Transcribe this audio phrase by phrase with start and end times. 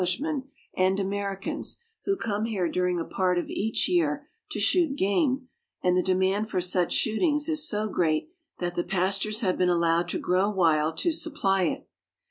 [0.01, 0.41] lishmen
[0.75, 5.47] and Americans, who come here during a part of each year to shoot game,
[5.83, 8.27] and the demand for such shoot ings is so great
[8.57, 11.87] that the pastures have been allowed to grow wild to supply it.